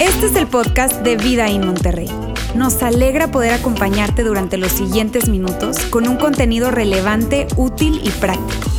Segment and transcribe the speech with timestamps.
[0.00, 2.10] Este es el podcast de Vida en Monterrey.
[2.54, 8.70] Nos alegra poder acompañarte durante los siguientes minutos con un contenido relevante, útil y práctico.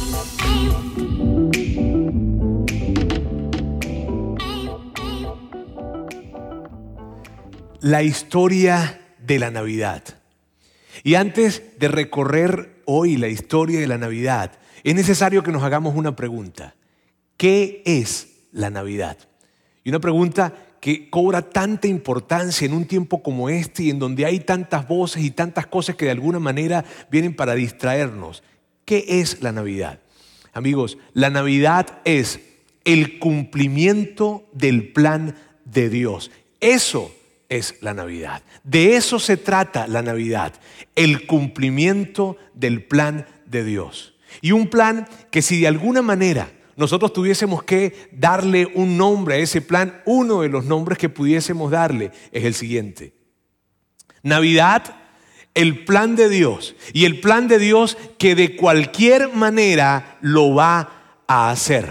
[7.82, 10.04] La historia de la Navidad.
[11.04, 14.52] Y antes de recorrer hoy la historia de la Navidad,
[14.90, 16.76] es necesario que nos hagamos una pregunta.
[17.38, 19.18] ¿Qué es la Navidad?
[19.84, 24.26] Y una pregunta que cobra tanta importancia en un tiempo como este y en donde
[24.26, 28.44] hay tantas voces y tantas cosas que de alguna manera vienen para distraernos.
[28.86, 30.00] ¿Qué es la Navidad?
[30.54, 32.40] Amigos, la Navidad es
[32.84, 36.30] el cumplimiento del plan de Dios.
[36.60, 37.12] Eso
[37.50, 38.44] es la Navidad.
[38.64, 40.54] De eso se trata la Navidad,
[40.96, 44.15] el cumplimiento del plan de Dios.
[44.42, 49.38] Y un plan que si de alguna manera nosotros tuviésemos que darle un nombre a
[49.38, 53.14] ese plan, uno de los nombres que pudiésemos darle es el siguiente.
[54.24, 54.96] Navidad,
[55.54, 56.76] el plan de Dios.
[56.94, 61.90] Y el plan de Dios que de cualquier manera lo va a hacer.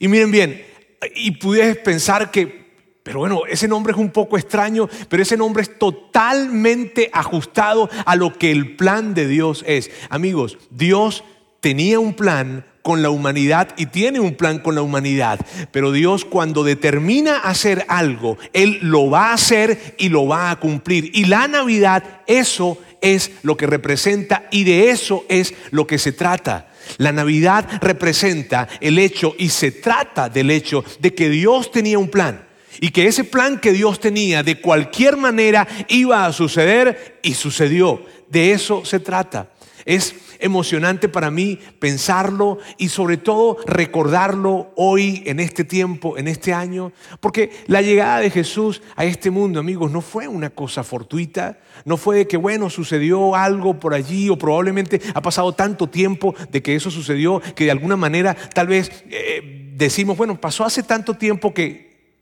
[0.00, 0.66] Y miren bien,
[1.14, 2.68] y pudieras pensar que
[3.08, 8.16] pero bueno, ese nombre es un poco extraño, pero ese nombre es totalmente ajustado a
[8.16, 9.90] lo que el plan de Dios es.
[10.10, 11.24] Amigos, Dios
[11.60, 15.40] tenía un plan con la humanidad y tiene un plan con la humanidad.
[15.72, 20.56] Pero Dios cuando determina hacer algo, Él lo va a hacer y lo va a
[20.56, 21.10] cumplir.
[21.12, 26.12] Y la Navidad, eso es lo que representa y de eso es lo que se
[26.12, 26.68] trata.
[26.96, 32.08] La Navidad representa el hecho y se trata del hecho de que Dios tenía un
[32.08, 32.46] plan
[32.80, 38.02] y que ese plan que Dios tenía de cualquier manera iba a suceder y sucedió.
[38.28, 39.50] De eso se trata.
[39.88, 46.52] Es emocionante para mí pensarlo y sobre todo recordarlo hoy, en este tiempo, en este
[46.52, 51.58] año, porque la llegada de Jesús a este mundo, amigos, no fue una cosa fortuita,
[51.86, 56.34] no fue de que, bueno, sucedió algo por allí o probablemente ha pasado tanto tiempo
[56.50, 60.82] de que eso sucedió que de alguna manera tal vez eh, decimos, bueno, pasó hace
[60.82, 62.12] tanto tiempo que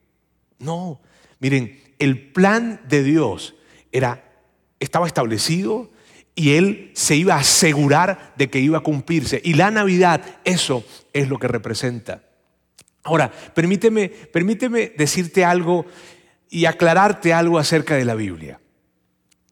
[0.60, 1.00] no,
[1.40, 3.56] miren, el plan de Dios
[3.90, 4.22] era,
[4.78, 5.90] estaba establecido
[6.36, 9.40] y Él se iba a asegurar de que iba a cumplirse.
[9.42, 12.22] Y la Navidad, eso es lo que representa.
[13.02, 15.86] Ahora, permíteme, permíteme decirte algo
[16.50, 18.60] y aclararte algo acerca de la Biblia.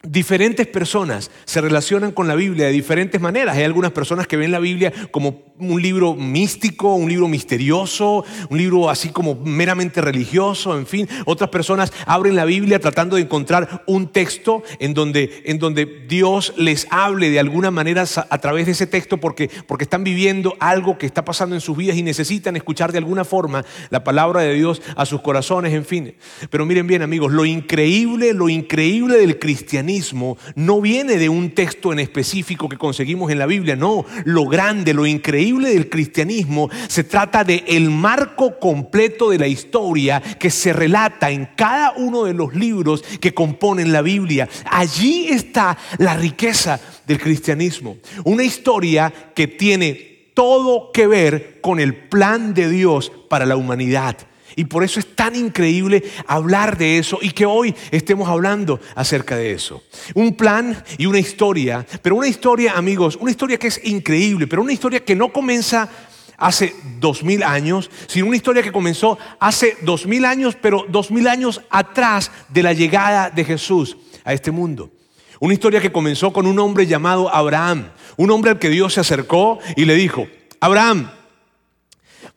[0.06, 3.56] Diferentes personas se relacionan con la Biblia de diferentes maneras.
[3.56, 8.58] Hay algunas personas que ven la Biblia como un libro místico, un libro misterioso, un
[8.58, 11.08] libro así como meramente religioso, en fin.
[11.24, 16.52] Otras personas abren la Biblia tratando de encontrar un texto en donde, en donde Dios
[16.58, 20.98] les hable de alguna manera a través de ese texto porque, porque están viviendo algo
[20.98, 24.52] que está pasando en sus vidas y necesitan escuchar de alguna forma la palabra de
[24.52, 26.14] Dios a sus corazones, en fin.
[26.50, 29.93] Pero miren bien amigos, lo increíble, lo increíble del cristianismo
[30.56, 34.94] no viene de un texto en específico que conseguimos en la Biblia, no, lo grande,
[34.94, 40.72] lo increíble del cristianismo se trata de el marco completo de la historia que se
[40.72, 44.48] relata en cada uno de los libros que componen la Biblia.
[44.70, 51.94] Allí está la riqueza del cristianismo, una historia que tiene todo que ver con el
[51.94, 54.16] plan de Dios para la humanidad.
[54.56, 59.36] Y por eso es tan increíble hablar de eso y que hoy estemos hablando acerca
[59.36, 59.82] de eso.
[60.14, 64.62] Un plan y una historia, pero una historia, amigos, una historia que es increíble, pero
[64.62, 65.88] una historia que no comienza
[66.36, 71.10] hace dos mil años, sino una historia que comenzó hace dos mil años, pero dos
[71.10, 74.90] mil años atrás de la llegada de Jesús a este mundo.
[75.40, 79.00] Una historia que comenzó con un hombre llamado Abraham, un hombre al que Dios se
[79.00, 80.26] acercó y le dijo,
[80.60, 81.10] Abraham,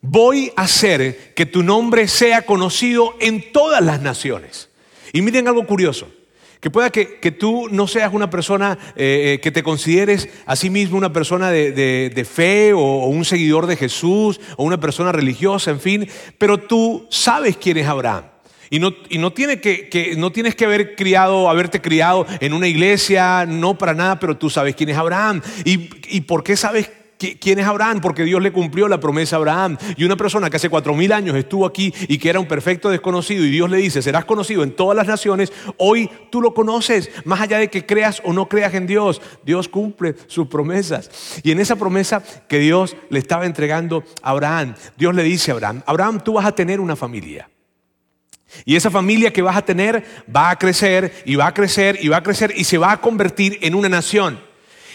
[0.00, 4.68] voy a hacer que tu nombre sea conocido en todas las naciones.
[5.12, 6.08] Y miren algo curioso.
[6.60, 7.04] Que pueda que,
[7.38, 11.50] tú no seas una persona eh, eh, que te consideres a sí mismo una persona
[11.52, 17.06] de, fe o, un seguidor de Jesús o una persona religiosa, en fin, pero tú
[17.10, 18.24] sabes quién es Abraham.
[18.70, 22.66] Y no, y no, tiene que, no tienes que haber criado, haberte criado en una
[22.66, 25.40] iglesia, no para nada, pero tú sabes quién es Abraham.
[25.64, 28.00] ¿Y, y por qué sabes ¿Quién es Abraham?
[28.00, 29.76] Porque Dios le cumplió la promesa a Abraham.
[29.96, 32.90] Y una persona que hace cuatro mil años estuvo aquí y que era un perfecto
[32.90, 37.10] desconocido y Dios le dice, serás conocido en todas las naciones, hoy tú lo conoces,
[37.24, 39.20] más allá de que creas o no creas en Dios.
[39.44, 41.40] Dios cumple sus promesas.
[41.42, 45.54] Y en esa promesa que Dios le estaba entregando a Abraham, Dios le dice a
[45.54, 47.48] Abraham, Abraham, tú vas a tener una familia.
[48.64, 50.04] Y esa familia que vas a tener
[50.34, 53.00] va a crecer y va a crecer y va a crecer y se va a
[53.00, 54.47] convertir en una nación.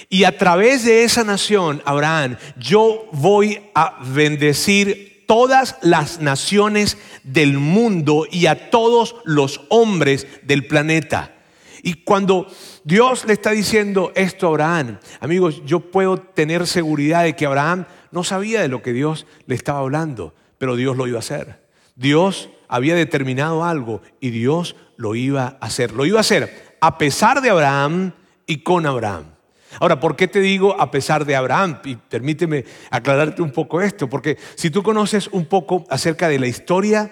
[0.10, 7.58] Y a través de esa nación, Abraham, yo voy a bendecir todas las naciones del
[7.58, 11.34] mundo y a todos los hombres del planeta.
[11.82, 12.48] Y cuando
[12.84, 17.86] Dios le está diciendo esto a Abraham, amigos, yo puedo tener seguridad de que Abraham
[18.12, 21.62] no sabía de lo que Dios le estaba hablando, pero Dios lo iba a hacer.
[21.96, 25.92] Dios había determinado algo y Dios lo iba a hacer.
[25.92, 28.14] Lo iba a hacer a pesar de Abraham
[28.46, 29.32] y con Abraham.
[29.80, 31.80] Ahora, ¿por qué te digo a pesar de Abraham?
[31.86, 36.48] Y permíteme aclararte un poco esto, porque si tú conoces un poco acerca de la
[36.48, 37.12] historia,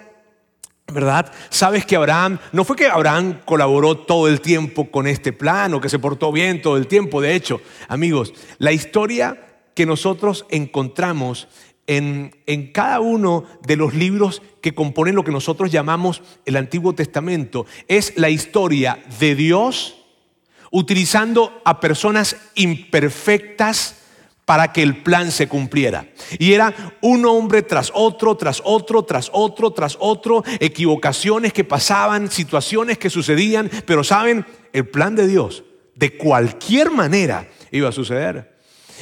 [0.92, 1.32] ¿verdad?
[1.50, 5.80] Sabes que Abraham, no fue que Abraham colaboró todo el tiempo con este plan o
[5.80, 7.20] que se portó bien todo el tiempo.
[7.20, 9.38] De hecho, amigos, la historia
[9.74, 11.48] que nosotros encontramos
[11.86, 16.94] en, en, cada uno de los libros que componen lo que nosotros llamamos el Antiguo
[16.94, 20.01] Testamento es la historia de Dios
[20.72, 23.98] utilizando a personas imperfectas
[24.44, 26.08] para que el plan se cumpliera.
[26.38, 32.30] Y era un hombre tras otro, tras otro, tras otro, tras otro, equivocaciones que pasaban,
[32.30, 35.62] situaciones que sucedían, pero saben, el plan de Dios
[35.94, 38.51] de cualquier manera iba a suceder.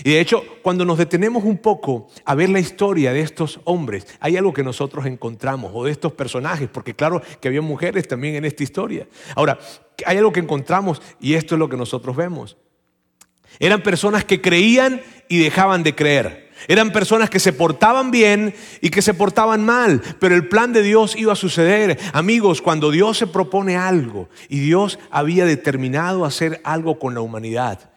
[0.04, 4.06] Y de hecho, cuando nos detenemos un poco a ver la historia de estos hombres,
[4.20, 8.34] hay algo que nosotros encontramos, o de estos personajes, porque claro que había mujeres también
[8.36, 9.06] en esta historia.
[9.34, 9.58] Ahora,
[10.06, 12.56] hay algo que encontramos y esto es lo que nosotros vemos.
[13.58, 16.50] Eran personas que creían y dejaban de creer.
[16.68, 20.82] Eran personas que se portaban bien y que se portaban mal, pero el plan de
[20.82, 21.98] Dios iba a suceder.
[22.12, 27.89] Amigos, cuando Dios se propone algo y Dios había determinado hacer algo con la humanidad,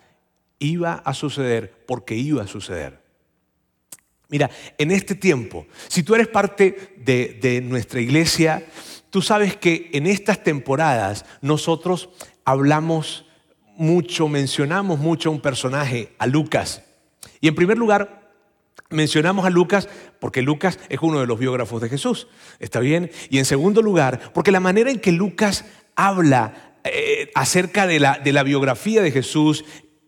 [0.63, 3.03] iba a suceder porque iba a suceder.
[4.29, 8.65] Mira, en este tiempo, si tú eres parte de, nuestra iglesia,
[9.09, 12.09] tú sabes que en estas temporadas nosotros
[12.45, 13.25] hablamos
[13.75, 16.81] mucho, mencionamos mucho a un personaje, a Lucas.
[17.41, 18.31] Y en primer lugar,
[18.89, 19.87] mencionamos a Lucas
[20.19, 22.27] porque Lucas es uno de los biógrafos de Jesús,
[22.59, 23.11] ¿está bien?
[23.29, 28.17] Y en segundo lugar, porque la manera en que Lucas habla eh, acerca de la,
[28.17, 29.63] de la biografía de Jesús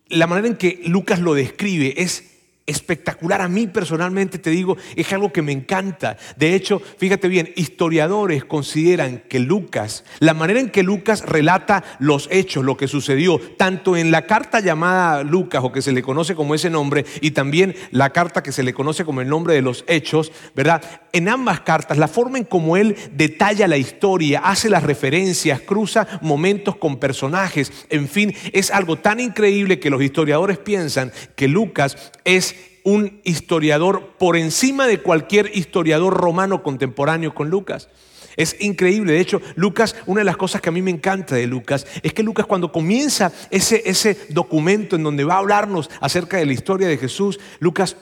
[0.08, 2.35] la manera en que Lucas lo describe es
[2.66, 3.40] espectacular.
[3.40, 6.16] A mí personalmente te digo, es algo que me encanta.
[6.36, 12.28] De hecho, fíjate bien, historiadores consideran que Lucas, la manera en que Lucas relata los
[12.30, 16.34] hechos, lo que sucedió, tanto en la carta llamada Lucas o que se le conoce
[16.34, 19.62] como ese nombre, y también la carta que se le conoce como el nombre de
[19.62, 20.82] los hechos, ¿verdad?
[21.12, 26.06] En ambas cartas, la forma en cómo él detalla la historia, hace las referencias, cruza
[26.20, 32.12] momentos con personajes, en fin, es algo tan increíble que los historiadores piensan que Lucas
[32.26, 37.88] es un historiador por encima de cualquier historiador romano contemporáneo con Lucas.
[38.36, 39.14] Es increíble.
[39.14, 42.12] De hecho, Lucas, una de las cosas que a mí me encanta de Lucas es
[42.12, 46.52] que Lucas cuando comienza ese, ese documento en donde va a hablarnos acerca de la
[46.52, 47.96] historia de Jesús, Lucas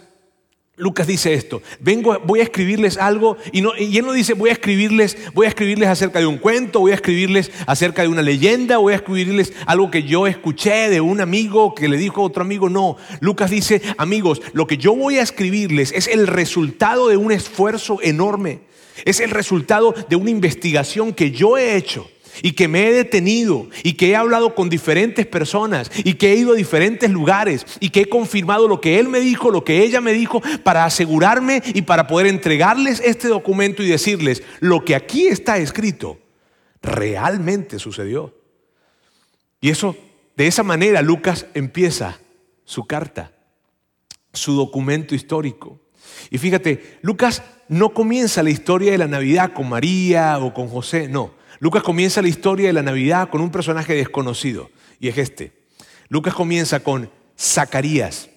[0.76, 4.50] Lucas dice esto, vengo, voy a escribirles algo y, no, y él no dice voy
[4.50, 8.22] a escribirles, voy a escribirles acerca de un cuento, voy a escribirles acerca de una
[8.22, 12.24] leyenda, voy a escribirles algo que yo escuché de un amigo que le dijo a
[12.24, 17.06] otro amigo, no, Lucas dice, amigos, lo que yo voy a escribirles es el resultado
[17.06, 18.58] de un esfuerzo enorme,
[19.04, 22.10] es el resultado de una investigación que yo he hecho
[22.42, 26.36] y que me he detenido y que he hablado con diferentes personas y que he
[26.36, 29.82] ido a diferentes lugares y que he confirmado lo que él me dijo, lo que
[29.82, 34.94] ella me dijo, para asegurarme y para poder entregarles este documento y decirles, lo que
[34.94, 36.18] aquí está escrito
[36.82, 38.34] realmente sucedió.
[39.60, 39.96] Y eso,
[40.36, 42.18] de esa manera, Lucas empieza
[42.64, 43.32] su carta,
[44.32, 45.80] su documento histórico.
[46.30, 51.08] Y fíjate, Lucas no comienza la historia de la Navidad con María o con José,
[51.08, 51.32] no.
[51.60, 54.70] Lucas comienza la historia de la Navidad con un personaje desconocido,
[55.00, 55.52] y es este.
[56.08, 58.28] Lucas comienza con Zacarías.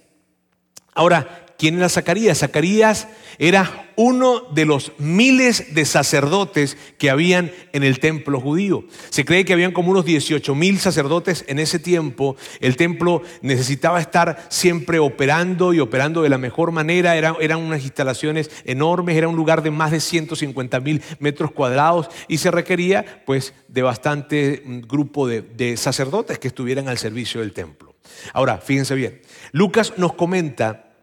[0.93, 2.39] Ahora, ¿quién era Zacarías?
[2.39, 3.07] Zacarías
[3.38, 8.86] era uno de los miles de sacerdotes que habían en el templo judío.
[9.10, 12.38] Se cree que habían como unos 18 mil sacerdotes en ese tiempo.
[12.60, 17.18] El templo necesitaba estar siempre operando y operando de la mejor manera.
[17.18, 22.38] eran unas instalaciones enormes, era un lugar de más de 150 mil metros cuadrados y
[22.38, 27.51] se requería pues de bastante mm, grupo de, de sacerdotes que estuvieran al servicio del
[27.51, 27.96] templo.
[28.32, 29.22] Ahora, fíjense bien,
[29.54, 30.94] Lucas nos comenta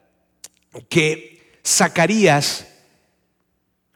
[0.88, 2.68] que Zacarías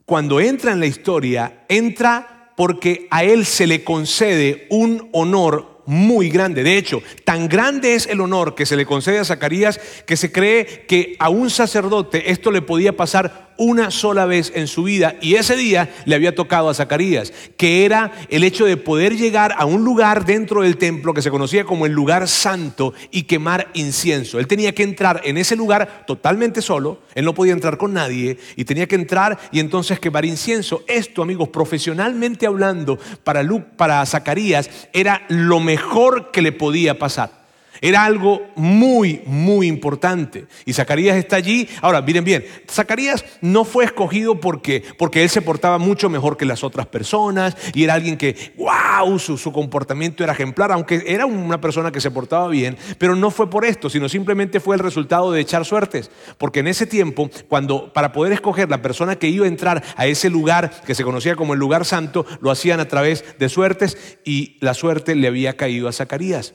[0.09, 6.31] cuando entra en la historia, entra porque a él se le concede un honor muy
[6.31, 6.62] grande.
[6.62, 10.33] De hecho, tan grande es el honor que se le concede a Zacarías que se
[10.33, 15.17] cree que a un sacerdote esto le podía pasar una sola vez en su vida
[15.21, 19.55] y ese día le había tocado a Zacarías, que era el hecho de poder llegar
[19.59, 23.69] a un lugar dentro del templo que se conocía como el lugar santo y quemar
[23.75, 24.38] incienso.
[24.38, 28.38] Él tenía que entrar en ese lugar totalmente solo, él no podía entrar con nadie
[28.57, 30.83] y tenía que entrar y entonces quemar incienso.
[30.87, 33.47] Esto, amigos, profesionalmente hablando, para,
[33.77, 37.38] para Zacarías era lo mejor que le podía pasar.
[37.80, 40.47] Era algo muy, muy importante.
[40.64, 41.68] Y Zacarías está allí.
[41.80, 46.44] Ahora, miren bien, Zacarías no fue escogido porque, porque él se portaba mucho mejor que
[46.44, 51.26] las otras personas y era alguien que, wow, su, su comportamiento era ejemplar, aunque era
[51.26, 54.80] una persona que se portaba bien, pero no fue por esto, sino simplemente fue el
[54.80, 56.11] resultado de echar suertes.
[56.38, 60.06] Porque en ese tiempo, cuando para poder escoger la persona que iba a entrar a
[60.06, 64.18] ese lugar que se conocía como el lugar santo, lo hacían a través de suertes
[64.25, 66.54] y la suerte le había caído a Zacarías.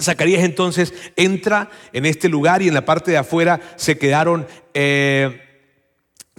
[0.00, 5.40] Zacarías entonces entra en este lugar y en la parte de afuera se quedaron eh,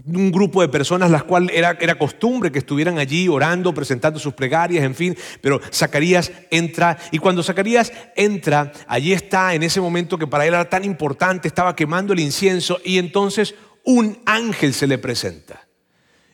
[0.06, 4.34] un grupo de personas, las cuales era, era costumbre que estuvieran allí orando, presentando sus
[4.34, 10.18] plegarias, en fin, pero Zacarías entra y cuando Zacarías entra, allí está en ese momento
[10.18, 14.88] que para él era tan importante, estaba quemando el incienso y entonces un ángel se
[14.88, 15.68] le presenta.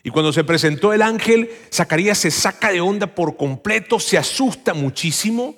[0.04, 4.74] Y cuando se presentó el ángel, Zacarías se saca de onda por completo, se asusta
[4.74, 5.56] muchísimo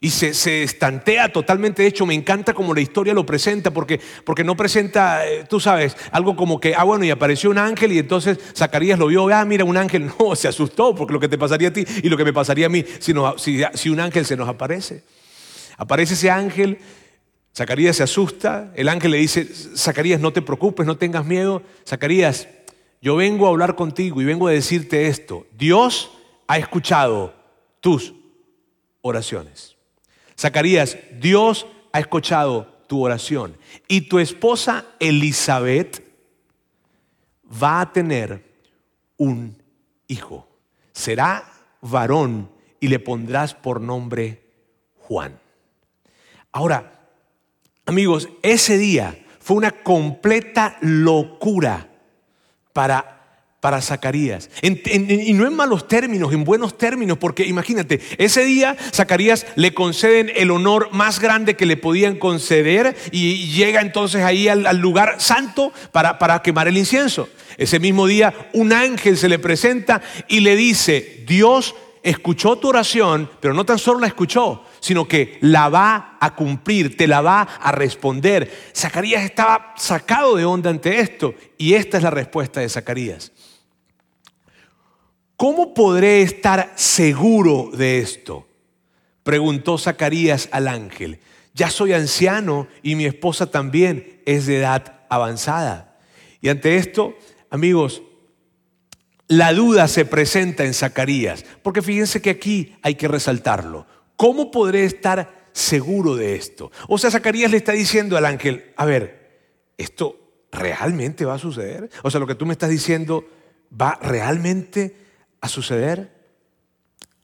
[0.00, 1.82] y se, estantea totalmente.
[1.82, 5.58] De hecho, me encanta como la historia lo presenta, porque, porque no presenta, eh, tú
[5.58, 9.28] sabes, algo como que, ah, bueno, y apareció un ángel y entonces Zacarías lo vio,
[9.28, 10.10] ah, mira, un ángel.
[10.18, 12.66] No, se asustó, porque lo que te pasaría a ti y lo que me pasaría
[12.66, 13.12] a mí si,
[13.90, 15.04] un ángel se nos aparece.
[15.76, 16.78] Aparece ese ángel,
[17.54, 21.62] Zacarías se asusta, el ángel le dice, Zacarías, no te preocupes, no tengas miedo.
[21.86, 22.48] Zacarías,
[23.00, 25.46] yo vengo a hablar contigo y vengo a decirte esto.
[25.56, 26.10] Dios
[26.46, 27.34] ha escuchado
[27.80, 28.14] tus
[29.02, 29.77] oraciones.
[30.38, 33.56] Zacarías, Dios ha escuchado tu oración
[33.88, 36.02] y tu esposa Elizabeth
[37.62, 38.44] va a tener
[39.16, 39.60] un
[40.06, 40.48] hijo.
[40.92, 44.44] Será varón y le pondrás por nombre
[45.00, 45.40] Juan.
[46.52, 47.08] Ahora,
[47.84, 51.88] amigos, ese día fue una completa locura
[52.72, 53.17] para
[53.60, 54.50] para Zacarías.
[54.62, 60.30] y no en malos términos, en buenos términos, porque imagínate, ese día Zacarías le conceden
[60.34, 65.72] el honor más grande que le podían conceder y llega entonces ahí al, lugar santo
[65.90, 67.28] para, para quemar el incienso.
[67.56, 71.74] Ese mismo día un ángel se le presenta y le dice, Dios
[72.04, 76.96] escuchó tu oración, pero no tan solo la escuchó, sino que la va a cumplir,
[76.96, 78.70] te la va a responder.
[78.74, 83.32] Zacarías estaba sacado de onda ante esto y esta es la respuesta de Zacarías.
[85.38, 88.48] ¿Cómo podré estar seguro de esto?
[89.22, 91.20] Preguntó Zacarías al ángel.
[91.54, 95.96] Ya soy anciano y mi esposa también es de edad avanzada.
[96.40, 97.16] Y ante esto,
[97.50, 98.02] amigos,
[99.28, 103.86] la duda se presenta en Zacarías, porque fíjense que aquí hay que resaltarlo.
[104.16, 106.72] ¿Cómo podré estar seguro de esto?
[106.88, 110.18] O sea, Zacarías le está diciendo al ángel, a ver, ¿esto
[110.50, 111.90] realmente va a suceder?
[112.02, 113.24] O sea, lo que tú me estás diciendo
[113.70, 115.06] va realmente
[115.40, 116.16] a suceder.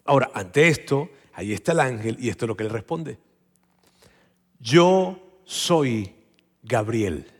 [0.04, 3.18] Ahora, ante esto, ahí está el ángel y esto es lo que le responde.
[4.60, 6.14] Yo soy
[6.62, 7.30] Gabriel.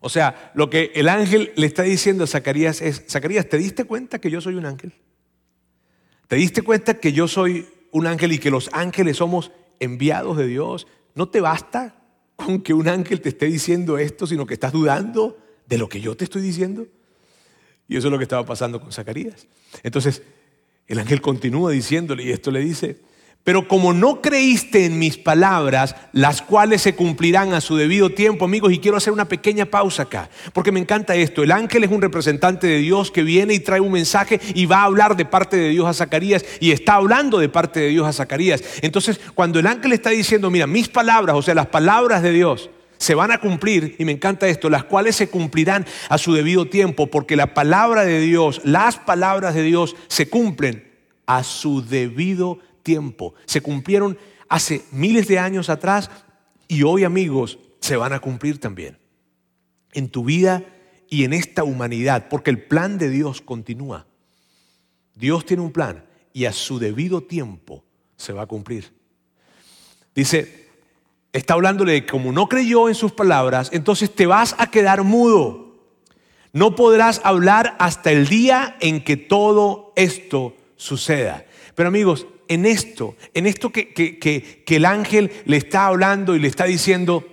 [0.00, 3.84] O sea, lo que el ángel le está diciendo a Zacarías es, Zacarías, ¿te diste
[3.84, 4.92] cuenta que yo soy un ángel?
[6.26, 10.46] ¿Te diste cuenta que yo soy un ángel y que los ángeles somos enviados de
[10.46, 10.88] Dios?
[11.14, 11.94] ¿No te basta
[12.36, 16.00] con que un ángel te esté diciendo esto, sino que estás dudando de lo que
[16.00, 16.86] yo te estoy diciendo?
[17.92, 19.46] Y eso es lo que estaba pasando con Zacarías.
[19.82, 20.22] Entonces,
[20.86, 22.96] el ángel continúa diciéndole, y esto le dice,
[23.44, 28.46] pero como no creíste en mis palabras, las cuales se cumplirán a su debido tiempo,
[28.46, 31.42] amigos, y quiero hacer una pequeña pausa acá, porque me encanta esto.
[31.42, 34.78] El ángel es un representante de Dios que viene y trae un mensaje y va
[34.78, 38.06] a hablar de parte de Dios a Zacarías y está hablando de parte de Dios
[38.06, 38.64] a Zacarías.
[38.80, 42.70] Entonces, cuando el ángel está diciendo, mira, mis palabras, o sea, las palabras de Dios,
[43.02, 46.68] se van a cumplir, y me encanta esto, las cuales se cumplirán a su debido
[46.68, 50.88] tiempo, porque la palabra de Dios, las palabras de Dios se cumplen
[51.26, 53.34] a su debido tiempo.
[53.44, 54.16] Se cumplieron
[54.48, 56.10] hace miles de años atrás
[56.68, 58.98] y hoy amigos se van a cumplir también.
[59.94, 60.62] En tu vida
[61.10, 64.06] y en esta humanidad, porque el plan de Dios continúa.
[65.16, 67.82] Dios tiene un plan y a su debido tiempo
[68.16, 68.92] se va a cumplir.
[70.14, 70.61] Dice,
[71.32, 75.76] está hablándole de como no creyó en sus palabras, entonces te vas a quedar mudo.
[76.52, 81.46] No podrás hablar hasta el día en que todo esto suceda.
[81.74, 86.48] Pero amigos, en esto, en esto que, que, el ángel le está hablando y le
[86.48, 87.26] está diciendo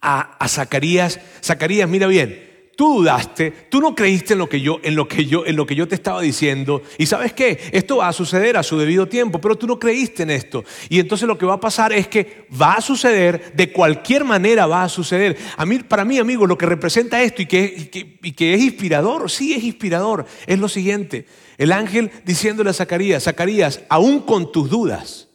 [0.00, 4.78] a, a Zacarías, Zacarías, mira bien, tú dudaste, tú no creíste en lo que yo,
[4.82, 6.82] en lo que yo, en lo que yo te estaba diciendo.
[6.98, 10.24] Y sabes qué, esto va a suceder a su debido tiempo, pero tú no creíste
[10.24, 10.64] en esto.
[10.88, 14.66] Y entonces lo que va a pasar es que va a suceder, de cualquier manera
[14.66, 15.36] va a suceder.
[15.56, 19.30] A mí, para mí, amigo, lo que representa esto y que, y que es inspirador,
[19.30, 21.26] sí es inspirador, es lo siguiente.
[21.56, 25.28] El ángel diciéndole a Zacarías, Zacarías, aún con tus dudas,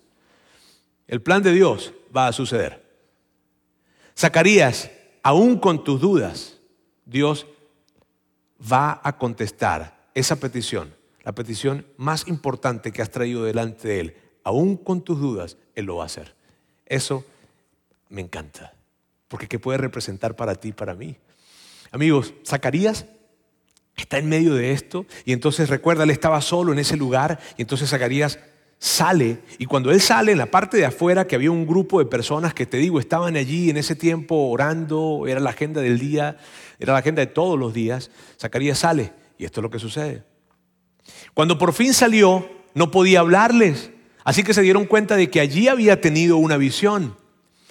[1.08, 2.84] el plan de Dios va a suceder.
[4.18, 4.92] Zacarías,
[5.24, 6.59] aún con tus dudas,
[7.10, 7.48] Dios
[8.72, 14.18] va a contestar esa petición, la petición más importante que has traído delante de Él.
[14.44, 16.36] Aún con tus dudas, Él lo va a hacer.
[16.86, 17.26] Eso
[18.10, 18.74] me encanta,
[19.28, 21.18] porque ¿qué puede representar para ti y para mí?
[21.92, 23.06] Amigos, Zacarías
[23.96, 27.64] está en medio de esto y entonces recuerda, él estaba solo en ese lugar y
[27.64, 28.40] entonces Zacarías
[28.78, 32.06] sale y cuando él sale en la parte de afuera que había un grupo de
[32.06, 36.38] personas que te digo estaban allí en ese tiempo orando, era la agenda del día,
[36.80, 38.10] era la agenda de todos los días,
[38.40, 40.24] Zacarías sale y esto es lo que sucede.
[41.34, 43.92] Cuando por fin salió, no podía hablarles,
[44.24, 47.18] así que se dieron cuenta de que allí había tenido una visión.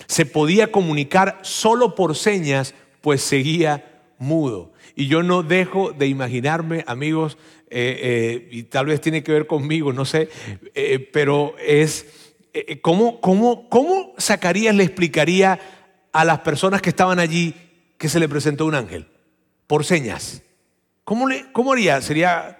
[0.06, 4.72] Se podía comunicar solo por señas, pues seguía mudo.
[4.94, 7.38] Y yo no dejo de imaginarme, amigos,
[7.70, 10.28] eh, eh, y tal vez tiene que ver conmigo, no sé,
[10.74, 12.06] eh, pero es
[12.80, 15.60] ¿cómo, cómo, cómo Zacarías le explicaría
[16.12, 17.54] a las personas que estaban allí
[17.98, 19.08] que se le presentó un ángel?
[19.66, 20.42] Por señas.
[21.04, 22.00] ¿Cómo, le, cómo haría?
[22.00, 22.54] Sería...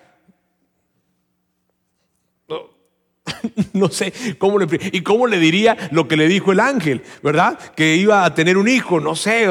[3.73, 4.67] No, sé cómo le...
[4.93, 7.03] ¿Y cómo le diría lo que le dijo el ángel?
[7.23, 7.59] ¿Verdad?
[7.75, 9.47] Que iba a tener un hijo, no sé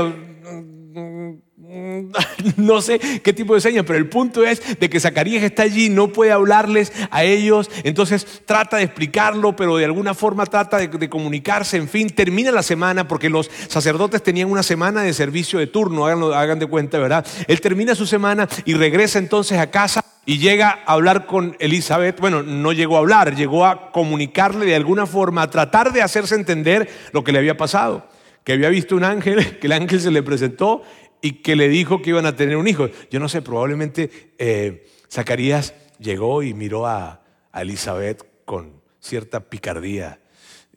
[2.57, 5.89] no sé qué tipo de señas, pero el punto es de que Zacarías está allí,
[5.89, 11.09] no puede hablarles a ellos, entonces trata de explicarlo, pero de alguna forma trata de,
[11.09, 15.67] comunicarse, en fin, termina la semana porque los sacerdotes tenían una semana de servicio de
[15.67, 17.25] turno, hagan de cuenta, ¿verdad?
[17.47, 22.19] Él termina su semana y regresa entonces a casa y llega a hablar con Elizabeth,
[22.19, 26.35] bueno, no llegó a hablar, llegó a comunicarle de alguna forma, a tratar de hacerse
[26.35, 28.07] entender lo que le había pasado,
[28.45, 30.83] que había visto un ángel, que el ángel se le presentó
[31.21, 32.89] y que le dijo que iban a tener un hijo.
[33.09, 40.19] Yo no sé, probablemente eh, Zacarías llegó y miró a, a Elizabeth con cierta picardía.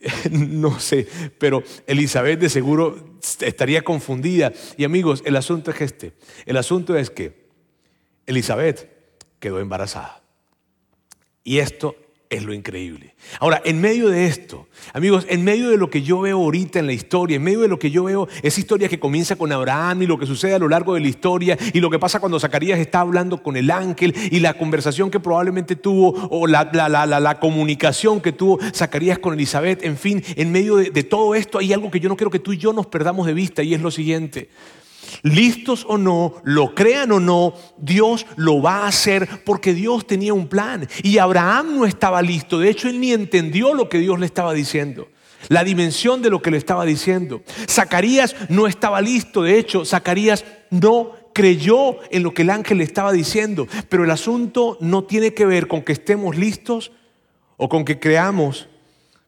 [0.31, 1.07] no sé,
[1.39, 4.53] pero Elizabeth de seguro estaría confundida.
[4.77, 6.15] Y amigos, el asunto es este.
[6.47, 7.49] El asunto es que
[8.27, 8.89] Elizabeth
[9.39, 10.23] quedó embarazada.
[11.45, 11.97] Y esto
[12.31, 13.15] es lo increíble.
[13.41, 16.87] Ahora, en medio de esto, amigos, en medio de lo que yo veo ahorita en
[16.87, 20.03] la historia, en medio de lo que yo veo, esa historia que comienza con Abraham
[20.03, 22.39] y lo que sucede a lo largo de la historia y lo que pasa cuando
[22.39, 27.41] Zacarías está hablando con el ángel y la conversación que probablemente tuvo o la, la,
[27.41, 31.91] comunicación que tuvo Zacarías con Elizabeth, en fin, en medio de todo esto hay algo
[31.91, 33.91] que yo no quiero que tú y yo nos perdamos de vista y es lo
[33.91, 34.49] siguiente.
[35.23, 40.35] Listos o no, lo crean o no, Dios lo va a hacer porque Dios tenía
[40.35, 40.89] un plan.
[41.03, 42.59] Y Abraham no estaba listo.
[42.59, 45.09] De hecho, él ni entendió lo que Dios le estaba diciendo.
[45.49, 47.43] La dimensión de lo que le estaba diciendo.
[47.69, 49.43] Zacarías no estaba listo.
[49.43, 53.67] De hecho, Zacarías no creyó en lo que el ángel le estaba diciendo.
[53.89, 56.93] Pero el asunto no tiene que ver con que estemos listos
[57.57, 58.69] o con que creamos.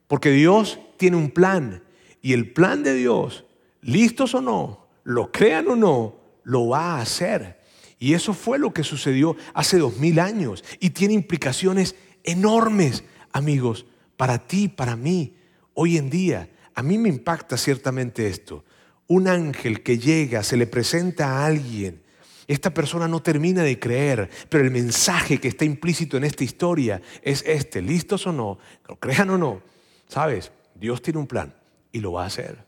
[0.07, 1.83] Porque Dios tiene un plan.
[2.21, 3.45] Y el plan de Dios,
[3.81, 7.61] listos o no, lo crean o no, lo va a hacer.
[7.99, 13.87] Y eso fue lo que sucedió hace dos mil años y tiene implicaciones enormes, amigos,
[14.17, 15.37] para ti, para mí,
[15.75, 16.51] hoy en día.
[16.75, 18.65] A mí me impacta ciertamente esto.
[19.07, 22.03] Un ángel que llega, se le presenta a alguien,
[22.47, 27.01] esta persona no termina de creer, pero el mensaje que está implícito en esta historia
[27.23, 29.63] es este, listos o no, lo crean o no,
[30.09, 31.55] sabes, Dios tiene un plan
[31.93, 32.65] y lo va a hacer.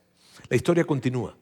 [0.49, 1.37] La historia continúa.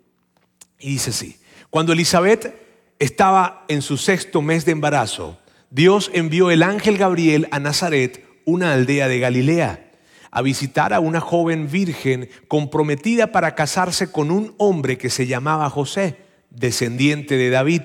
[0.83, 1.39] Y dice así,
[1.71, 2.55] cuando Elizabeth
[2.99, 5.39] estaba en su sexto mes de embarazo,
[5.71, 9.93] Dios envió el ángel Gabriel a Nazaret, una aldea de Galilea,
[10.33, 15.71] a visitar a una joven virgen comprometida para casarse con un hombre que se llamaba
[15.71, 16.19] José,
[16.51, 17.83] descendiente de David.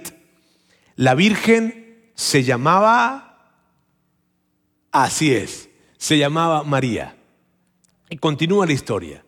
[0.96, 3.54] La virgen se llamaba,
[4.92, 7.16] así es, se llamaba María.
[8.10, 9.24] Y continúa la historia.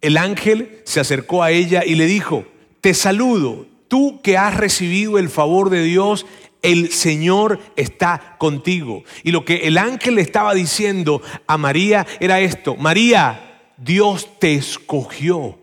[0.00, 2.44] El ángel se acercó a ella y le dijo,
[2.80, 6.26] te saludo, tú que has recibido el favor de Dios,
[6.62, 9.02] el Señor está contigo.
[9.22, 14.54] Y lo que el ángel le estaba diciendo a María era esto, María, Dios te
[14.54, 15.58] escogió.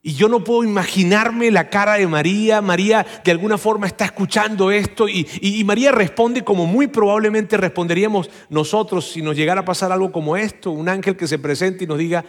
[0.00, 2.62] Y yo no puedo imaginarme la cara de María.
[2.62, 8.30] María de alguna forma está escuchando esto y, y, María responde como muy probablemente responderíamos
[8.48, 11.86] nosotros si nos llegara a pasar algo como esto, un ángel que se presente y
[11.86, 12.24] nos diga,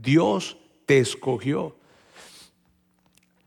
[0.00, 1.76] Dios te escogió.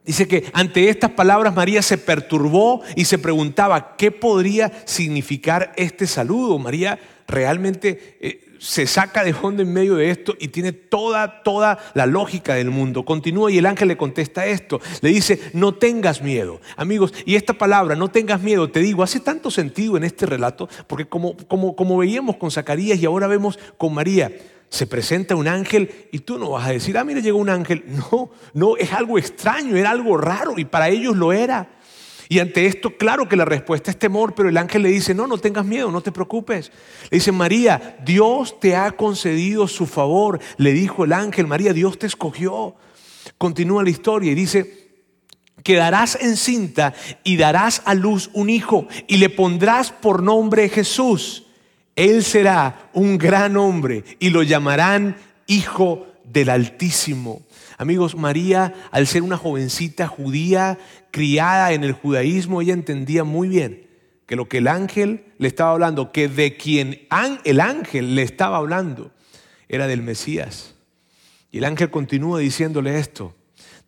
[0.05, 6.07] Dice que ante estas palabras María se perturbó y se preguntaba qué podría significar este
[6.07, 6.59] saludo.
[6.59, 11.79] María realmente eh, se saca de fondo en medio de esto y tiene toda, toda
[11.93, 13.05] la lógica del mundo.
[13.05, 14.81] Continúa y el ángel le contesta esto.
[15.01, 16.59] Le dice, no tengas miedo.
[16.75, 20.67] Amigos, y esta palabra, no tengas miedo, te digo, hace tanto sentido en este relato,
[20.87, 24.31] porque como, como, como veíamos con Zacarías y ahora vemos con María,
[24.73, 27.85] se presenta un ángel y tú no vas a decir, ah, mira, llegó un ángel.
[28.11, 31.77] No, no, es algo extraño, era algo raro y para ellos lo era.
[32.27, 35.27] Y ante esto, claro que la respuesta es temor, pero el ángel le dice, no,
[35.27, 36.71] no tengas miedo, no te preocupes.
[37.11, 40.39] Le dice, María, Dios te ha concedido su favor.
[40.57, 42.75] Le dijo el ángel, María, Dios te escogió.
[43.37, 45.03] Continúa la historia y dice,
[45.63, 51.42] quedarás encinta y darás a luz un hijo y le pondrás por nombre Jesús
[51.95, 55.15] él será un gran hombre y lo llamarán
[55.47, 57.41] Hijo del Altísimo.
[57.77, 60.79] Amigos, María, al ser una jovencita judía,
[61.11, 63.87] criada en el judaísmo, ella entendía muy bien
[64.25, 67.07] que lo que el ángel le estaba hablando, que de quien
[67.43, 69.11] el ángel le estaba hablando,
[69.67, 70.75] era del Mesías.
[71.51, 73.35] Y el ángel continúa diciéndole esto.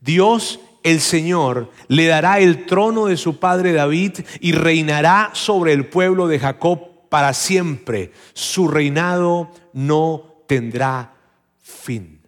[0.02, 5.88] Dios el Señor le dará el trono de su padre David y reinará sobre el
[5.88, 8.12] pueblo de Jacob para siempre.
[8.34, 11.13] Su reinado no tendrá
[11.62, 12.19] fin.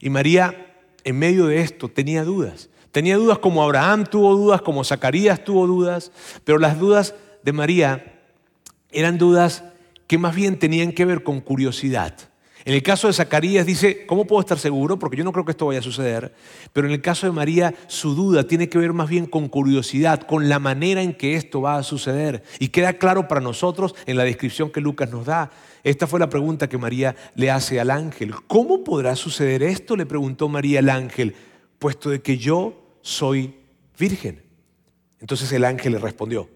[0.00, 2.68] Y María, en medio de esto, tenía dudas.
[2.92, 6.12] Tenía dudas como Abraham tuvo dudas, como Zacarías tuvo dudas,
[6.44, 8.20] pero las dudas de María
[8.90, 9.64] eran dudas
[10.06, 12.14] que más bien tenían que ver con curiosidad.
[12.68, 14.98] En el caso de Zacarías dice, ¿cómo puedo estar seguro?
[14.98, 16.34] Porque yo no creo que esto vaya a suceder.
[16.74, 20.20] Pero en el caso de María, su duda tiene que ver más bien con curiosidad,
[20.20, 22.44] con la manera en que esto va a suceder.
[22.58, 25.50] Y queda claro para nosotros en la descripción que Lucas nos da.
[25.82, 28.34] Esta fue la pregunta que María le hace al ángel.
[28.46, 29.96] ¿Cómo podrá suceder esto?
[29.96, 31.34] Le preguntó María al ángel,
[31.78, 33.54] puesto de que yo soy
[33.98, 34.42] virgen.
[35.20, 36.50] Entonces el ángel le respondió,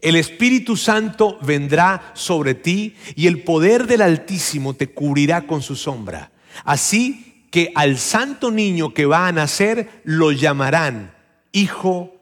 [0.00, 5.76] el Espíritu Santo vendrá sobre ti y el poder del Altísimo te cubrirá con su
[5.76, 6.32] sombra.
[6.64, 11.14] Así que al santo niño que va a nacer lo llamarán
[11.52, 12.14] Hijo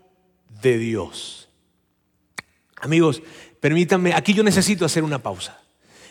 [0.63, 1.49] de Dios.
[2.81, 3.23] Amigos,
[3.61, 5.64] permítanme, aquí yo necesito hacer una pausa.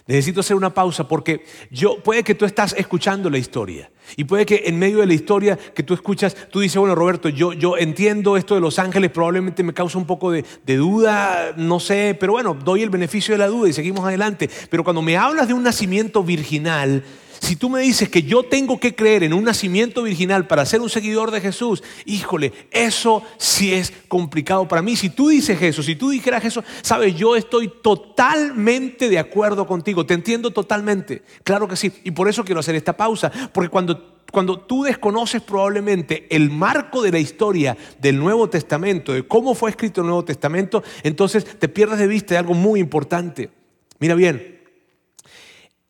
[0.06, 4.46] Necesito hacer una pausa porque yo puede que tú estás escuchando la historia y puede
[4.46, 7.78] que en medio de la historia que tú escuchas, tú dices, bueno, Roberto, yo, yo
[7.78, 12.18] entiendo esto de los ángeles, probablemente me causa un poco de, de duda, no sé,
[12.20, 14.50] pero bueno, doy el beneficio de la duda y seguimos adelante.
[14.70, 17.04] Pero cuando me hablas de un nacimiento virginal,
[17.43, 20.79] si tú me dices que yo tengo que creer en un nacimiento virginal para ser
[20.79, 24.95] un seguidor de Jesús, híjole, eso sí es complicado para mí.
[24.95, 30.06] Si tú dices eso, si tú dijeras eso, sabes, yo estoy totalmente de acuerdo contigo,
[30.06, 31.21] te entiendo totalmente.
[31.43, 31.91] Claro que sí.
[32.06, 37.03] Y por eso quiero hacer esta pausa, porque cuando cuando tú desconoces probablemente el marco
[37.03, 41.67] de la historia del Nuevo Testamento, de cómo fue escrito el Nuevo Testamento, entonces te
[41.67, 43.51] pierdes de vista de algo muy importante.
[43.99, 44.62] Mira bien,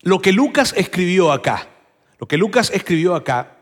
[0.04, 1.68] lo que Lucas escribió acá,
[2.18, 3.56] lo que Lucas escribió acá,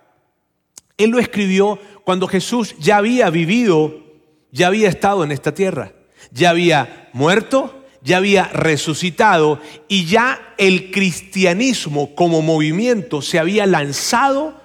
[0.98, 4.02] él lo escribió cuando Jesús ya había vivido,
[4.50, 5.92] ya había estado en esta tierra,
[6.33, 14.61] ya había muerto, ya había resucitado y ya el cristianismo como movimiento se había lanzado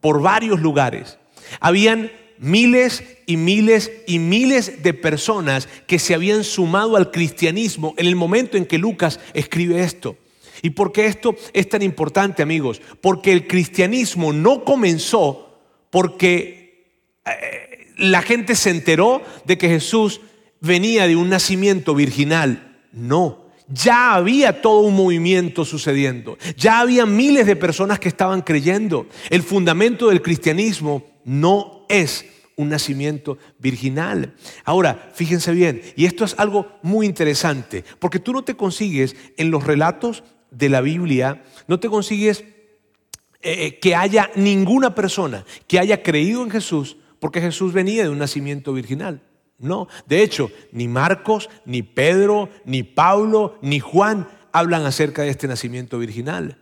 [0.00, 1.18] por varios lugares.
[1.58, 8.06] Habían miles y miles y miles de personas que se habían sumado al cristianismo en
[8.06, 10.16] el momento en que Lucas escribe esto.
[10.62, 12.80] ¿Y por qué esto es tan importante, amigos?
[13.00, 15.58] Porque el cristianismo no comenzó
[15.90, 16.94] porque
[17.26, 20.20] eh, la gente se enteró de que Jesús
[20.60, 22.78] venía de un nacimiento virginal.
[22.92, 26.38] No, ya había todo un movimiento sucediendo.
[26.56, 29.06] Ya había miles de personas que estaban creyendo.
[29.30, 32.24] El fundamento del cristianismo no es
[32.56, 34.34] un nacimiento virginal.
[34.64, 39.50] Ahora, fíjense bien, y esto es algo muy interesante, porque tú no te consigues en
[39.50, 45.78] los relatos de la Biblia, no te consigues eh, eh, que haya ninguna persona que
[45.78, 49.22] haya creído en Jesús porque Jesús venía de un nacimiento virginal.
[49.58, 55.46] No, de hecho, ni Marcos, ni Pedro, ni Pablo, ni Juan hablan acerca de este
[55.46, 56.58] nacimiento virginal.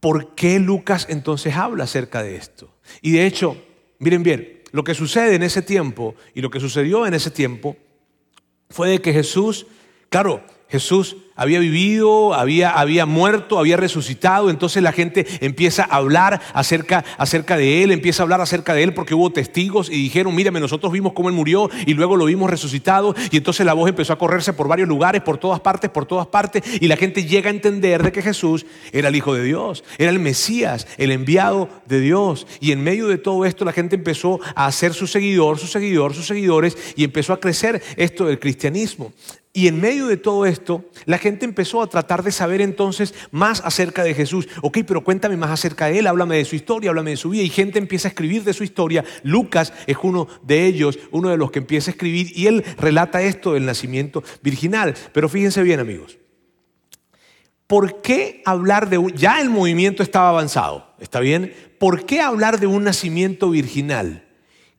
[0.00, 2.74] ¿Por qué Lucas entonces habla acerca de esto?
[3.02, 3.56] Y de hecho,
[3.98, 7.76] miren bien, lo que sucede en ese tiempo y lo que sucedió en ese tiempo
[8.68, 9.66] fue de que Jesús
[10.10, 16.40] Claro, Jesús había vivido, había, había, muerto, había resucitado, entonces la gente empieza a hablar
[16.52, 20.34] acerca, acerca de él, empieza a hablar acerca de él porque hubo testigos y dijeron,
[20.34, 23.88] mírame, nosotros vimos cómo él murió y luego lo vimos resucitado y entonces la voz
[23.88, 27.24] empezó a correrse por varios lugares, por todas partes, por todas partes y la gente
[27.24, 31.12] llega a entender de que Jesús era el Hijo de Dios, era el Mesías, el
[31.12, 35.06] enviado de Dios y en medio de todo esto la gente empezó a hacer su
[35.06, 39.12] seguidor, su seguidor, sus seguidores y empezó a crecer esto del cristianismo.
[39.52, 43.60] Y en medio de todo esto, la gente empezó a tratar de saber entonces más
[43.64, 44.48] acerca de Jesús.
[44.62, 47.42] Ok, pero cuéntame más acerca de él, háblame de su historia, háblame de su vida.
[47.42, 49.04] Y gente empieza a escribir de su historia.
[49.24, 53.22] Lucas es uno de ellos, uno de los que empieza a escribir, y él relata
[53.22, 54.94] esto del nacimiento virginal.
[55.12, 56.18] Pero fíjense bien, amigos.
[57.66, 59.12] ¿Por qué hablar de un...
[59.14, 61.52] Ya el movimiento estaba avanzado, ¿está bien?
[61.80, 64.28] ¿Por qué hablar de un nacimiento virginal?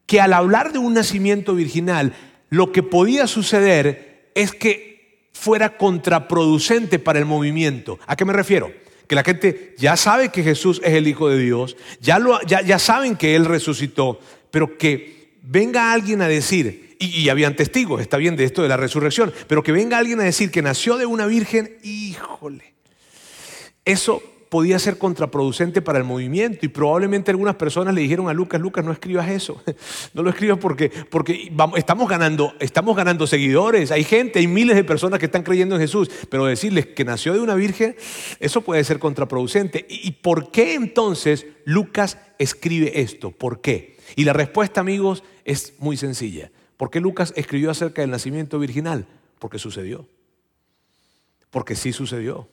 [0.06, 2.14] Que al hablar de un nacimiento virginal,
[2.50, 8.00] lo que podía suceder es que fuera contraproducente para el movimiento.
[8.06, 8.72] ¿A qué me refiero?
[9.08, 12.80] Que la gente ya sabe que Jesús es el Hijo de Dios, ya, lo, ya,
[12.80, 14.20] saben que Él resucitó,
[14.52, 18.70] pero que venga alguien a decir, y, y, habían testigos, está bien de esto de
[18.70, 22.74] la resurrección, pero que venga alguien a decir que nació de una virgen, híjole,
[23.84, 28.60] eso podía ser contraproducente para el movimiento y probablemente algunas personas le dijeron a Lucas,
[28.60, 29.64] Lucas, no escribas eso,
[30.14, 30.92] no lo escribas porque,
[31.78, 35.82] estamos, ganando, estamos ganando seguidores, hay gente, hay miles de personas que están creyendo en
[35.82, 37.96] Jesús, pero decirles que nació de una virgen,
[38.42, 39.86] eso puede ser contraproducente.
[39.88, 43.32] ¿Y por qué entonces Lucas escribe esto?
[43.32, 43.96] ¿Por qué?
[44.18, 46.52] Y la respuesta, amigos, es muy sencilla.
[46.76, 49.08] ¿Por qué Lucas escribió acerca del nacimiento virginal?
[49.40, 50.10] Porque sucedió.
[51.52, 52.50] Porque sí sucedió.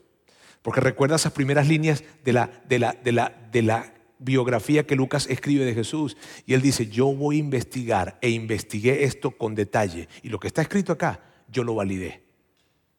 [0.62, 6.16] Porque recuerda esas primeras líneas de la, biografía que Lucas escribe de Jesús.
[6.44, 10.08] Y él dice, yo voy a investigar e investigué esto con detalle.
[10.22, 12.24] Y lo que está escrito acá, yo lo validé.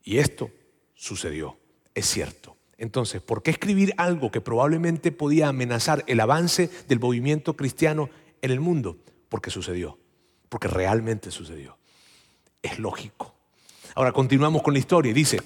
[0.03, 0.49] Y esto
[0.95, 1.57] sucedió,
[1.93, 2.55] es cierto.
[2.77, 8.09] Entonces, ¿por qué escribir algo que probablemente podía amenazar el avance del movimiento cristiano
[8.41, 8.97] en el mundo?
[9.27, 9.99] Porque sucedió,
[10.47, 11.77] porque realmente sucedió.
[12.61, 13.35] Es lógico.
[13.95, 15.13] Ahora continuamos con la historia.
[15.13, 15.41] Dice,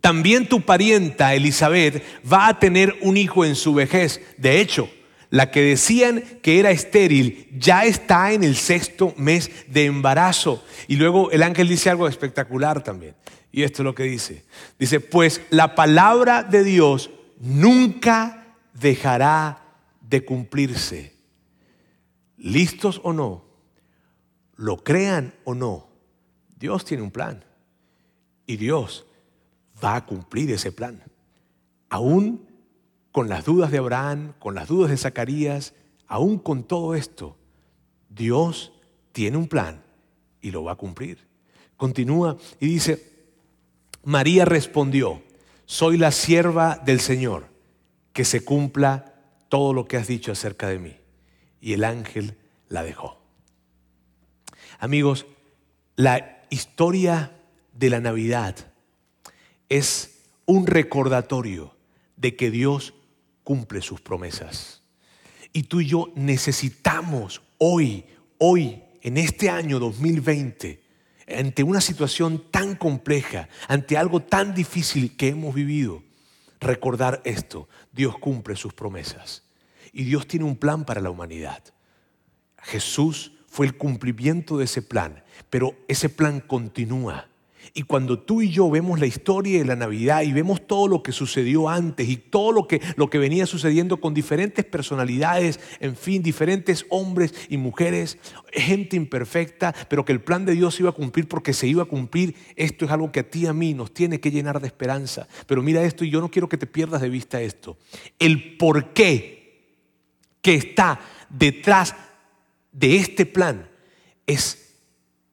[0.00, 4.20] también tu parienta Elizabeth va a tener un hijo en su vejez.
[4.38, 4.88] De hecho,
[5.30, 10.64] la que decían que era estéril ya está en el sexto mes de embarazo.
[10.88, 13.14] Y luego el ángel dice algo espectacular también.
[13.50, 14.44] Y esto es lo que dice.
[14.78, 19.62] Dice, pues la palabra de Dios nunca dejará
[20.00, 21.14] de cumplirse.
[22.36, 23.44] Listos o no,
[24.56, 25.88] lo crean o no,
[26.58, 27.44] Dios tiene un plan.
[28.46, 29.06] Y Dios
[29.82, 31.02] va a cumplir ese plan.
[31.88, 32.46] Aún
[33.10, 35.74] con las dudas de Abraham, con las dudas de Zacarías,
[36.06, 37.36] aún con todo esto,
[38.08, 38.72] Dios
[39.12, 39.82] tiene un plan
[40.40, 41.18] y lo va a cumplir.
[41.76, 43.12] Continúa y dice,
[44.04, 45.22] María respondió,
[45.66, 47.46] soy la sierva del Señor,
[48.12, 49.14] que se cumpla
[49.48, 50.96] todo lo que has dicho acerca de mí.
[51.60, 52.36] Y el ángel
[52.68, 53.20] la dejó.
[54.78, 55.26] Amigos,
[55.96, 57.38] la historia
[57.72, 58.71] de la Navidad
[59.72, 61.74] es un recordatorio
[62.16, 62.92] de que Dios
[63.42, 64.82] cumple sus promesas.
[65.54, 68.04] Y tú y yo necesitamos hoy,
[68.36, 70.82] hoy, en este año 2020,
[71.26, 76.02] ante una situación tan compleja, ante algo tan difícil que hemos vivido,
[76.60, 77.66] recordar esto.
[77.92, 79.42] Dios cumple sus promesas.
[79.90, 81.64] Y Dios tiene un plan para la humanidad.
[82.58, 87.31] Jesús fue el cumplimiento de ese plan, pero ese plan continúa.
[87.74, 91.02] Y cuando tú y yo vemos la historia de la Navidad y vemos todo lo
[91.02, 95.96] que sucedió antes y todo lo que, lo que venía sucediendo con diferentes personalidades, en
[95.96, 98.18] fin, diferentes hombres y mujeres,
[98.52, 101.86] gente imperfecta, pero que el plan de Dios iba a cumplir porque se iba a
[101.86, 104.66] cumplir, esto es algo que a ti y a mí nos tiene que llenar de
[104.66, 105.26] esperanza.
[105.46, 107.78] Pero mira esto y yo no quiero que te pierdas de vista esto.
[108.18, 109.42] El por qué
[110.42, 111.94] que está detrás
[112.72, 113.68] de este plan
[114.26, 114.76] es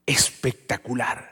[0.06, 1.29] espectacular.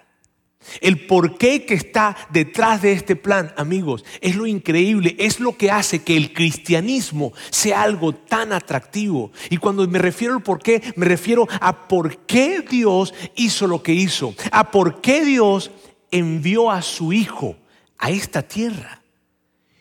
[0.81, 5.71] El porqué que está detrás de este plan, amigos, es lo increíble, es lo que
[5.71, 9.33] hace que el cristianismo sea algo tan atractivo.
[9.51, 13.95] Y cuando me refiero al porqué, me refiero a por qué Dios hizo lo que
[13.95, 15.71] hizo, a por qué Dios
[16.11, 17.57] envió a su Hijo
[17.99, 19.03] a esta tierra,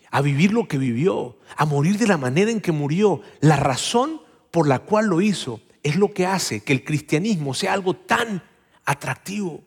[0.10, 3.22] a vivir lo que vivió, a morir de la manera en que murió.
[3.40, 4.22] La razón
[4.52, 8.44] por la cual lo hizo es lo que hace que el cristianismo sea algo tan
[8.86, 9.64] atractivo.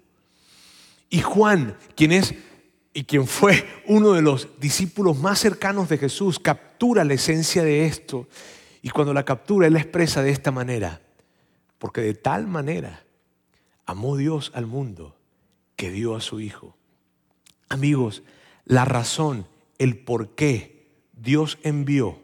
[1.10, 2.34] Y Juan, quien es
[2.92, 7.84] y quien fue uno de los discípulos más cercanos de Jesús, captura la esencia de
[7.84, 8.28] esto.
[8.82, 11.00] Y cuando la captura, él la expresa de esta manera.
[11.78, 13.04] Porque de tal manera
[13.86, 15.16] amó Dios al mundo
[15.76, 16.76] que dio a su Hijo.
[17.68, 18.22] Amigos,
[18.64, 19.46] la razón,
[19.78, 22.20] el por qué Dios envió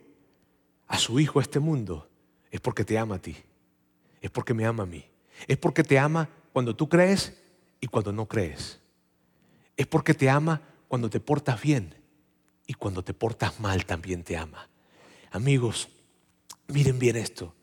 [0.87, 2.09] a su Hijo a este mundo
[2.51, 3.37] es porque te ama a ti,
[4.21, 5.05] es porque me ama a mí,
[5.47, 7.37] es porque te ama cuando tú crees
[7.81, 8.81] y cuando no crees,
[9.77, 11.95] es porque te ama cuando te portas bien
[12.67, 14.69] y cuando te portas mal también te ama.
[15.31, 15.89] Amigos,
[16.69, 17.55] miren bien esto.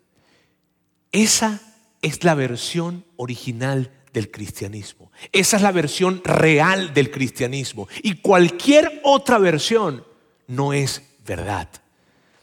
[1.11, 1.61] Esa
[2.01, 5.11] es la versión original del cristianismo.
[5.31, 7.87] Esa es la versión real del cristianismo.
[8.03, 10.05] Y cualquier otra versión
[10.47, 11.69] no es verdad.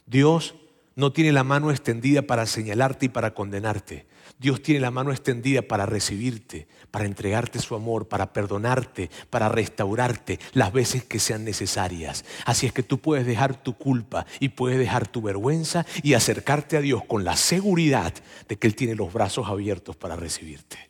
[0.06, 0.54] Dios
[0.96, 4.06] no tiene la mano extendida para señalarte y para condenarte.
[4.40, 10.40] Dios tiene la mano extendida para recibirte, para entregarte su amor, para perdonarte, para restaurarte
[10.54, 12.24] las veces que sean necesarias.
[12.46, 16.78] Así es que tú puedes dejar tu culpa y puedes dejar tu vergüenza y acercarte
[16.78, 18.14] a Dios con la seguridad
[18.48, 20.88] de que Él tiene los brazos abiertos para recibirte.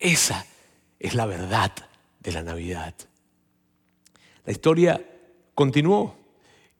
[0.00, 0.46] Esa
[0.98, 1.72] es la verdad
[2.20, 2.94] de la Navidad.
[4.46, 5.04] La historia
[5.54, 6.16] continuó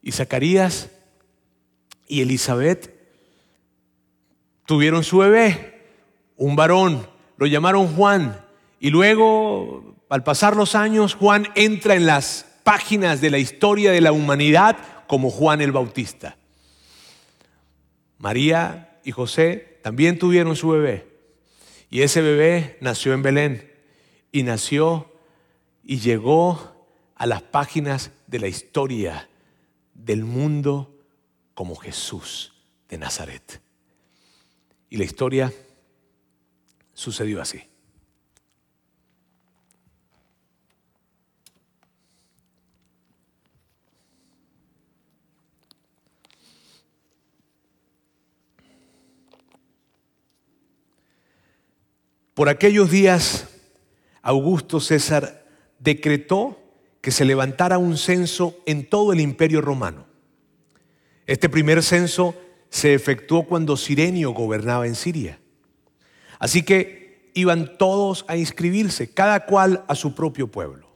[0.01, 0.89] y Zacarías
[2.07, 2.91] y Elizabeth
[4.65, 5.72] tuvieron su bebé
[6.43, 8.45] un varón, lo llamaron Juan,
[8.77, 14.01] y luego, al pasar los años, Juan entra en las páginas de la historia de
[14.01, 14.77] la humanidad
[15.07, 16.35] como Juan el Bautista.
[18.17, 21.07] María y José también tuvieron su bebé,
[21.89, 23.71] y ese bebé nació en Belén,
[24.33, 25.13] y nació
[25.81, 26.75] y llegó
[27.15, 29.29] a las páginas de la historia
[29.93, 30.93] del mundo
[31.53, 32.53] como Jesús
[32.89, 33.61] de Nazaret.
[34.89, 35.53] Y la historia
[36.93, 37.63] sucedió así.
[52.33, 53.47] Por aquellos días,
[54.23, 55.45] Augusto César
[55.77, 56.59] decretó
[56.99, 60.07] que se levantara un censo en todo el imperio romano.
[61.27, 62.35] Este primer censo
[62.69, 65.42] se efectuó cuando Sirenio gobernaba en Siria.
[66.43, 70.89] Así que iban todos a inscribirse, cada cual a su propio pueblo.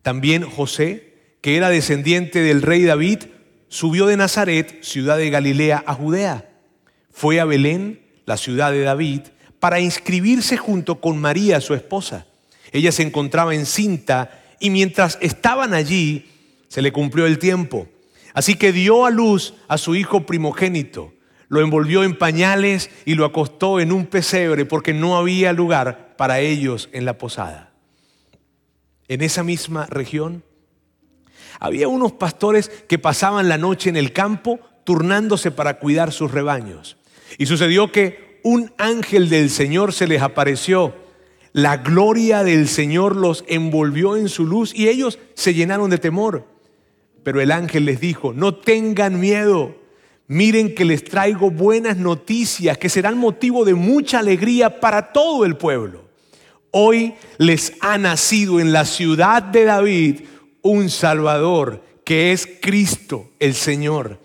[0.00, 3.24] También José, que era descendiente del rey David,
[3.68, 6.48] subió de Nazaret, ciudad de Galilea, a Judea.
[7.10, 9.20] Fue a Belén, la ciudad de David,
[9.60, 12.26] para inscribirse junto con María, su esposa.
[12.72, 16.24] Ella se encontraba encinta y mientras estaban allí,
[16.68, 17.86] se le cumplió el tiempo.
[18.32, 21.13] Así que dio a luz a su hijo primogénito
[21.54, 26.40] lo envolvió en pañales y lo acostó en un pesebre porque no había lugar para
[26.40, 27.72] ellos en la posada.
[29.06, 30.42] En esa misma región
[31.60, 36.96] había unos pastores que pasaban la noche en el campo turnándose para cuidar sus rebaños.
[37.38, 40.92] Y sucedió que un ángel del Señor se les apareció.
[41.52, 46.48] La gloria del Señor los envolvió en su luz y ellos se llenaron de temor.
[47.22, 49.83] Pero el ángel les dijo, no tengan miedo
[50.26, 55.56] Miren que les traigo buenas noticias que serán motivo de mucha alegría para todo el
[55.56, 56.04] pueblo.
[56.70, 60.20] Hoy les ha nacido en la ciudad de David
[60.62, 64.18] un Salvador que es Cristo el Señor.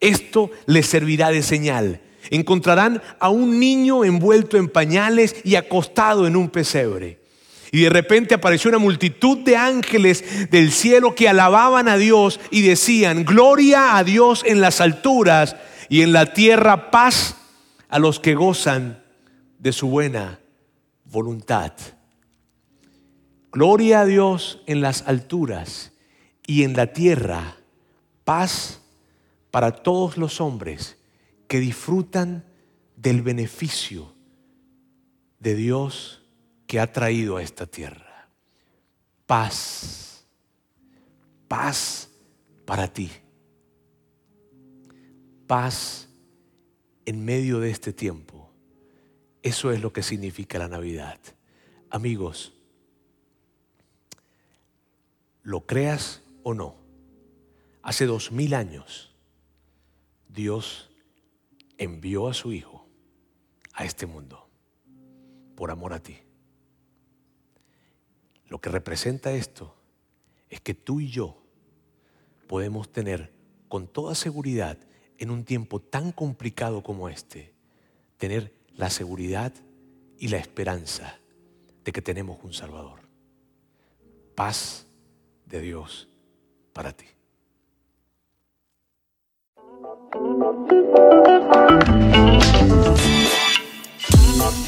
[0.00, 2.00] Esto les servirá de señal.
[2.30, 7.20] Encontrarán a un niño envuelto en pañales y acostado en un pesebre.
[7.72, 12.62] Y de repente apareció una multitud de ángeles del cielo que alababan a Dios y
[12.62, 15.56] decían, gloria a Dios en las alturas
[15.88, 17.36] y en la tierra paz
[17.88, 19.02] a los que gozan
[19.58, 20.40] de su buena
[21.04, 21.72] voluntad.
[23.52, 25.92] Gloria a Dios en las alturas
[26.46, 27.56] y en la tierra
[28.24, 28.80] paz
[29.50, 30.98] para todos los hombres
[31.48, 32.44] que disfrutan
[32.96, 34.12] del beneficio
[35.38, 36.25] de Dios
[36.66, 38.28] que ha traído a esta tierra.
[39.26, 40.26] Paz,
[41.48, 42.10] paz
[42.64, 43.10] para ti.
[45.46, 46.08] Paz
[47.04, 48.50] en medio de este tiempo.
[49.42, 51.20] Eso es lo que significa la Navidad.
[51.90, 52.52] Amigos,
[55.42, 56.74] lo creas o no,
[57.82, 59.14] hace dos mil años
[60.28, 60.90] Dios
[61.78, 62.88] envió a su Hijo
[63.72, 64.48] a este mundo
[65.54, 66.25] por amor a ti.
[68.48, 69.74] Lo que representa esto
[70.48, 71.42] es que tú y yo
[72.46, 73.32] podemos tener
[73.68, 74.78] con toda seguridad
[75.18, 77.54] en un tiempo tan complicado como este,
[78.18, 79.52] tener la seguridad
[80.18, 81.18] y la esperanza
[81.84, 83.00] de que tenemos un Salvador.
[84.34, 84.86] Paz
[85.46, 86.08] de Dios
[86.72, 87.06] para ti.